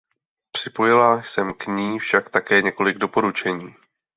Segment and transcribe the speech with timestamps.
[0.51, 3.75] Připojila jsem k ní však také několik doporučení.